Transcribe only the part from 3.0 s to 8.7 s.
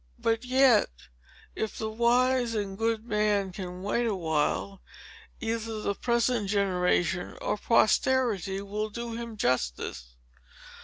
man can wait awhile, either the present generation or posterity,